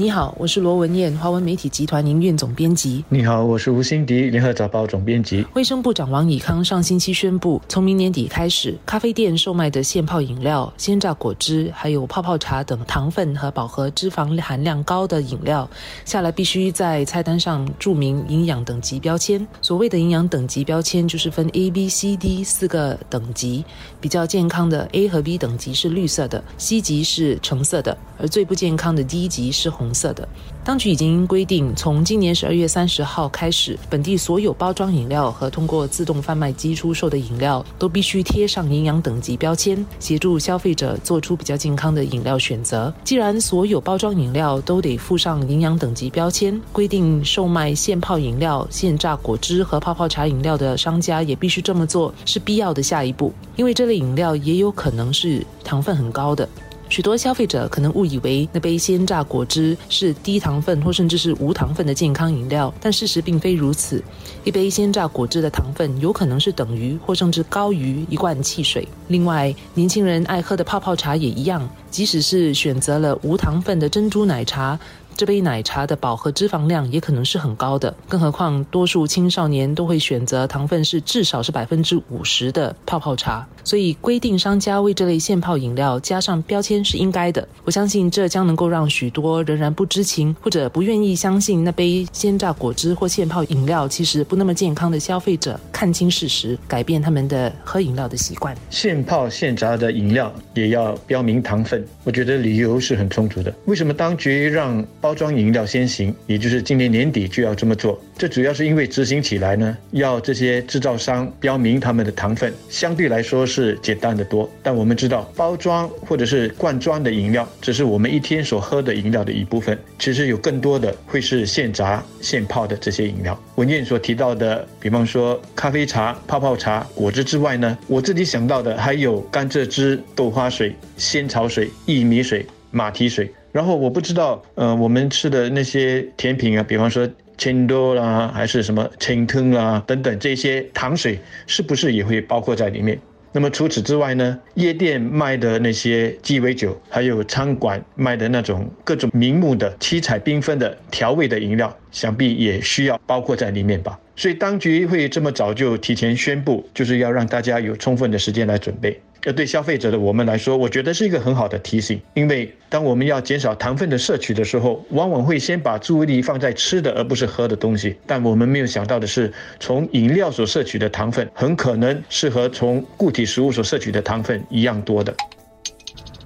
[0.00, 3.04] 你好，我是罗文燕，华文媒体集团营运总编辑。
[3.08, 5.44] 你好，我是吴欣迪，联合早报总编辑。
[5.54, 15.68] 卫生部长王以康上星期宣布，从明年底开始，咖啡店售卖的现泡饮料、鲜榨果汁，还有泡泡茶等糖分和饱和脂肪含量高的饮料，
[16.04, 19.44] 下来必须在菜单上注明营养等级标签。
[19.60, 23.64] 所谓的营养等级标签，就是分 A、B、C、D 四个等级，
[24.00, 29.87] 比较健康的 A 和 B 等级是绿色的，C 级是橙色的，而最不健康的 D 级是红。
[29.88, 30.28] 红色的，
[30.62, 42.92] 当局已经规定，从今年十二月三十号开始，本地所有包装饮料和通过自动贩卖机出售的饮料都必须贴上营养等级标签，协助消费者做出比较健康的饮料选择。
[43.02, 56.46] 既然所有包装饮料都得附上营养等级标签，规定售卖现泡饮料、现榨果汁和泡泡茶饮料的商家也必须这么做，是必要的下一步，因为这类饮料也有可能是糖分很高的。
[56.88, 64.02] 许多消费者可能误以为那杯鲜榨果汁是低糖分或甚至是无糖分的健康饮料，但事实并非如此。
[64.42, 68.88] 一杯鲜榨果汁的糖分有可能是等于或甚至高于一罐汽水。
[69.08, 74.78] 另外，年轻人爱喝的泡泡茶也一样，即使是选择了无糖分的珍珠奶茶。
[75.18, 87.48] 这杯奶茶的饱和脂肪量也可能是很高的，更何况多数青少年都会选择糖分是至少是百分之五十的泡泡茶，所以规定商家为这类现泡饮料加上标签是应该的。
[87.64, 98.56] 我相信这将能够让许多仍然不知情或者不愿意相信那杯鲜榨果汁或现泡饮料其实不那么健康的消费者看清事实，改变他们的喝饮料的习惯。
[98.70, 103.52] 现泡现榨的饮料也要标明糖分，我觉得理由是很充足的。
[103.64, 104.86] 为什么当局让？
[105.08, 107.98] 包装饮料先行，也就是今年年底就要这么做。
[108.18, 114.46] 这主要是因为执行起来呢，要这些制造商标明他们的糖分，相对来说是简单的多。
[114.62, 119.78] 但我们知道，包装或者是罐装的饮料，只是我们一天所喝的饮料的一部分。
[119.98, 123.42] 其实有更多的会是现榨现泡的这些饮料。
[123.54, 133.32] 文件所提到的，比方说咖啡茶、泡泡茶、果汁之外呢，我自己想到的还有甘蔗汁、豆花水、仙草水、薏米水、马蹄水。
[133.52, 142.98] 然后我不知道，呃，我们吃的那些甜品啊，比方说千多啦，还是什么青藤啦等等这些糖水，是不是也会包括在里面？
[143.30, 153.98] 那么除此之外呢，夜店卖的那些鸡尾酒，还有餐馆卖的那种各种名目的七彩缤纷的调味的饮料，想必也需要包括在里面吧？
[154.16, 158.98] 所以当局会这么早就提前宣布，就是要让大家有充分的时间来准备。
[159.20, 162.00] 这对消费者的我们来说，我觉得是一个很好的提醒。
[162.14, 167.96] 因为当我们要减少糖分的摄取的时候，往往会先把注意力放在吃的，而不是喝的东西。
[168.06, 175.12] 但我们没有想到的是，从饮料所摄取的糖分，很可能是和从固体食物所摄取的糖分一样多的。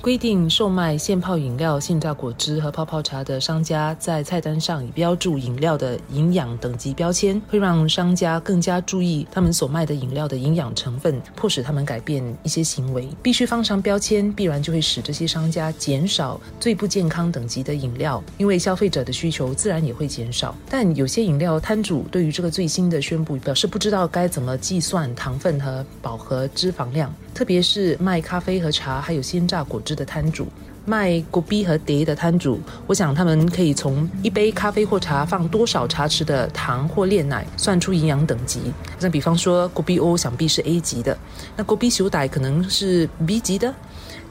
[0.00, 13.08] 规定售卖现泡饮料、现榨果汁和泡泡茶的商家在菜单上已标注饮料的营养等级标签，会让商家更加注意他们所卖的饮料的营养成分，迫使他们改变一些行为。
[13.22, 20.54] 必须放上标签，必然就会使这些商家减少最不健康等级的饮料，因为消费者的需求自然也会减少。
[20.70, 27.12] 但有些饮料摊主对于这个最新的宣布表示不知道该怎么计算糖分和饱和脂肪量。
[27.38, 30.48] 特别是卖咖啡和茶，还有鲜榨果汁的摊主，
[30.84, 38.58] 卖果啤和碟的摊主，我想他们可以从一杯咖啡或茶放多少茶匙的糖或炼奶，算出营养等级。
[38.98, 41.16] 那比方说果啤 O 想必是 A 级的，
[41.56, 43.72] 那果啤手奶可能是 B 级的。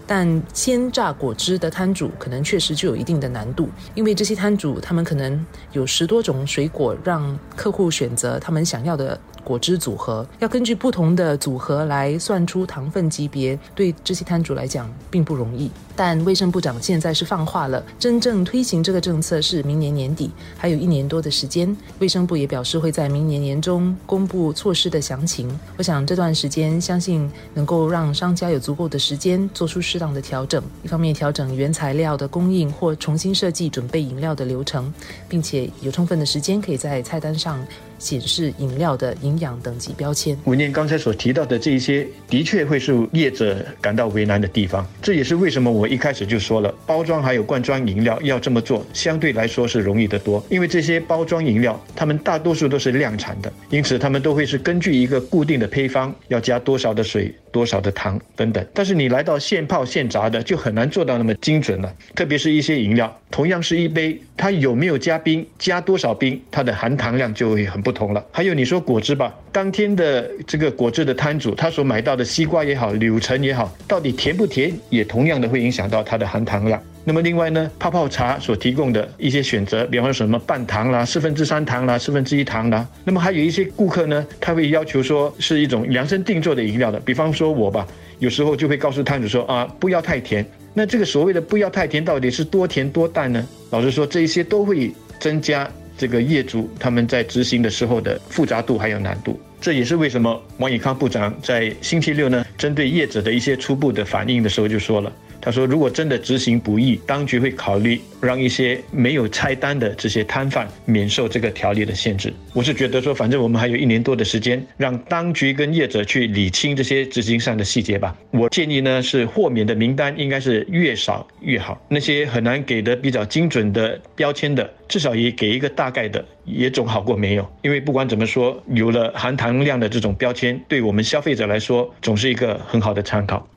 [0.05, 9.17] 但鲜榨果汁的摊主可能确实就有一定的难度，因为这些摊主他们可能有十多种水果让客户选择他们想要的
[9.47, 15.71] 果汁组合，要根据不同的组合来算出糖分级别，对这些摊主来讲并不容易。
[15.95, 21.75] 但卫生部长现在是放话了，真正推行这个政策是明年年底，还有一年多的时间。
[21.99, 25.49] 卫生部也表示会在明年年中公布措施的详情。
[25.77, 34.93] 我想这段时间，相信能够让商家有足够的时间做出适当的调整，一方面调整原材料的供应或重新设计准备饮料的流程，
[35.29, 37.65] 并且有充分的时间可以在菜单上。
[37.99, 40.37] 显示饮料的营养等级标签。
[40.45, 44.85] 文念刚才所提到的这一些，的确会是业者感到为难的地方。
[45.01, 50.43] 这也是为什么我一开始就说了，包装还有罐装饮料要这么做，相对来说是容易得多。
[50.49, 57.33] 因为这些包装饮料，它们大多数都是量产的，因此它们都会是根据一个固定的配方，要加多少的水。
[57.51, 58.65] 多少的糖等等。
[58.73, 61.93] 但是你来到现泡现炸的，就很难做到那么精准了。
[62.15, 68.25] 特别是一些饮料，同样是一杯，它有没有加冰，加多少冰，它的含糖量就会很不同了。
[68.31, 76.81] 还有你说果汁吧，当天的这个果汁的摊主，他所买到的西瓜也好，柳橙也好，到底甜不甜，也同样的会影响到它的含糖量。
[77.07, 87.87] 那么另外呢，泡泡茶所提供的一些选择，比方说什么半糖啦、四分之三糖啦、四分之一糖啦，那么还有一些顾客呢，他会要求说是一种量身定做的饮料的，比方说我吧，
[88.19, 90.45] 有时候就会告诉摊主说啊，不要太甜。
[90.73, 93.47] 那这个所谓的不要太甜，到底是多甜多淡呢？
[93.69, 95.65] 老实说，这一些都会增加
[95.97, 99.39] 这个业主他们在执行的时候的复杂度还有难度。
[99.61, 105.09] 这也是为什么王以康部长在星期六呢，针对业者的一些初步的反应的时候就说了。
[105.39, 118.15] 他说：“如果真的执行不易，当局会考虑让一些没有菜单的这些摊贩免受这个条例的限制。”我是觉得说，反正我们还有一年多的时间，让当局跟业者去理清这些执行上的细节吧。
[118.31, 121.79] 我建议呢，是豁免的名单应该是越少越好。
[121.87, 127.47] 那些很难给的比较精准的标签的，至少也给一个大概的，也总好过没有。
[127.61, 133.47] 因为不管怎么说，有了含糖量的这种标签，对我们消费者来说，总是一个很好的参考。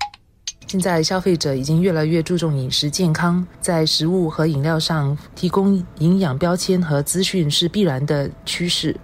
[0.71, 8.95] 现在消费者已经越来越注重饮食健康，在食物和饮料上提供营养标签和资讯是必然的趋势。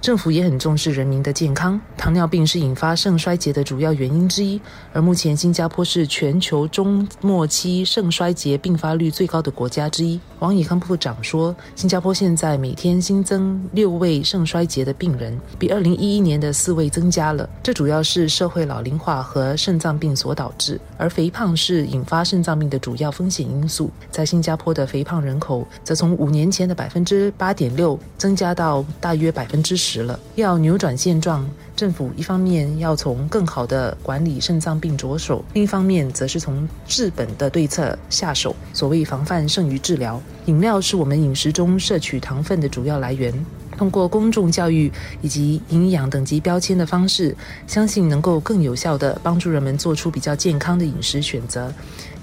[0.00, 1.80] 政府也很重视人民的健康。
[1.96, 4.60] 糖尿病是引发肾衰竭的主要原因之一，
[4.92, 10.20] 而目前新加坡是全球中末期肾衰竭并发率最高的国家之一。
[10.38, 17.50] 王以康部长说，新加坡现在每天新增六位肾衰竭的病人，比二零一一年的四位增加了。
[17.64, 23.90] 这主要是社会老龄化和肾脏病所导致，而肥胖是引发肾脏病的主要风险因素。
[24.10, 30.20] 在新加坡的肥胖人口则从五年前的百分之八点六增加到大约百分之十了。
[30.34, 38.54] 要扭转现状，政府一方面要从更好的管理肾脏病着手，另一方面则是从治本的对策下手。
[38.74, 43.32] 所谓防范胜于治疗，饮料是我们饮食中摄取糖分的主要来源。
[43.76, 44.90] 通过公众教育
[45.20, 47.36] 以及营养等级标签的方式，
[47.66, 51.72] 相信能够更有效地帮助人们做出比较健康的饮食选择，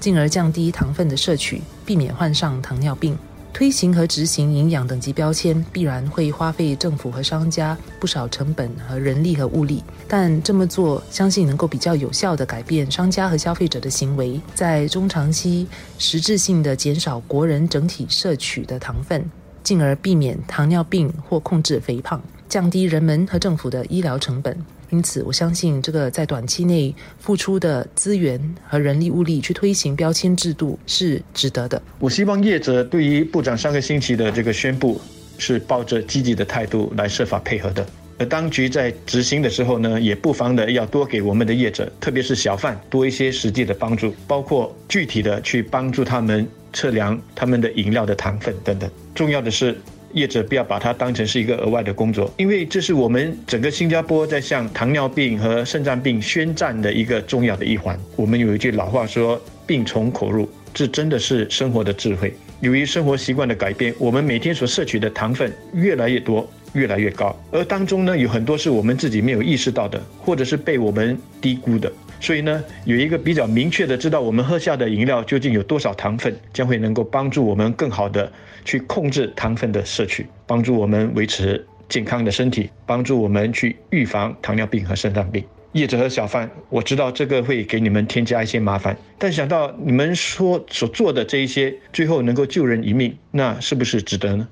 [0.00, 3.16] 进而降低糖分的摄取，避免患上糖尿病。
[3.52, 15.68] 推行和执行营养等级标签，必然会花费政府和商家不少成本和人力和物力，但这么做相信能够比较有效地改变商家和消费者的行为，在中长期
[15.98, 19.24] 实质性的减少国人整体摄取的糖分。
[19.64, 24.56] 进而避免糖尿病或控制肥胖，降低人们和政府的医疗成本。
[24.90, 28.38] 因此，我相信这个在短期内付出的资源
[28.68, 31.82] 和人力物力去推行标签制度是值得的。
[31.98, 35.00] 我希望业者对于部长上个星期的这个宣布
[35.36, 37.84] 是抱着积极的态度来设法配合的。
[38.18, 46.46] 而当局在执行的时候呢，也不妨的要多给我们的业者，特别是小贩多一些实际的帮助，包括具体的去帮助他们。
[46.74, 49.80] 测量他们的饮料的糖分等等，重要的是
[50.12, 57.98] 业者不要把它当成是一个额外的工作，因为这是我们整个新加坡在向糖尿病和肾脏病宣战的一个重要的一环。
[58.14, 62.34] 我们有一句老话说“病从口入”，这真的是生活的智慧。
[62.60, 71.92] 由于生活习惯的改变，我们每天所摄取的糖分越来越多，越来越高，而当中呢有很多是我们自己没有意识到的，或者是被我们低估的。
[72.24, 78.32] 所以呢，有一个比较明确的知道我们喝下的饮料究竟有多少糖分，将会能够帮助我们更好的
[78.64, 85.44] 去控制糖分的摄取，帮助我们维持健康的身体，帮助我们去预防糖尿病和肾脏病。
[85.72, 94.48] 叶子和小贩，我知道这个会给你们添加一些麻烦，但想到你们说所做的这一些，最后能够救人一命，那是不是值得呢？